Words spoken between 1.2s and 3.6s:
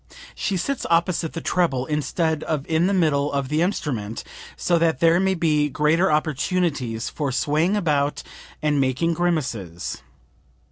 the treble instead of in the middle of